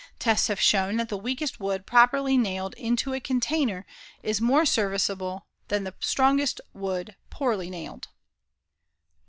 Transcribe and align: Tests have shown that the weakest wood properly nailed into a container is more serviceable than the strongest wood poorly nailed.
Tests 0.17 0.47
have 0.47 0.59
shown 0.59 0.95
that 0.97 1.09
the 1.09 1.15
weakest 1.17 1.59
wood 1.59 1.85
properly 1.85 2.35
nailed 2.35 2.73
into 2.73 3.13
a 3.13 3.19
container 3.19 3.85
is 4.23 4.41
more 4.41 4.65
serviceable 4.65 5.45
than 5.67 5.83
the 5.83 5.93
strongest 5.99 6.59
wood 6.73 7.15
poorly 7.29 7.69
nailed. 7.69 8.07